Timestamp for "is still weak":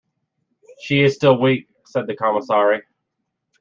1.03-1.69